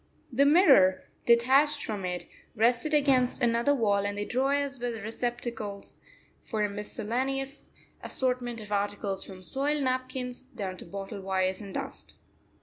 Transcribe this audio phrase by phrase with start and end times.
[0.33, 5.99] The mirror, detached from it, rested against another wall, and the drawers were receptacles
[6.41, 7.69] for a miscellaneous
[8.01, 12.15] assortment of articles from soiled napkins down to bottle wires and dust.